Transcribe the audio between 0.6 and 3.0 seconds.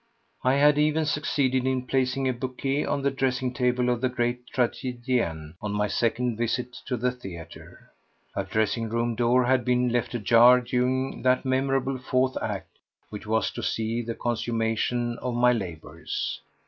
even succeeded in placing a bouquet